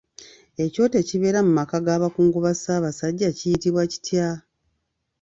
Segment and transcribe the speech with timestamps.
[0.63, 4.27] Ekyoto ekibeera mu maka ga bakungu ba Ssaabasajja kiyitibwa kitya?